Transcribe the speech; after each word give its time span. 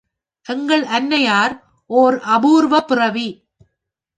எங்கள் 0.47 0.83
அன்னையார் 0.89 1.53
ஒர்.அபூர்வப்பிறவி. 1.89 3.27